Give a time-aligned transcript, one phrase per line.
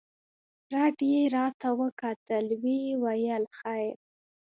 [0.73, 3.93] رډ يې راته وکتل ويې ويل خير.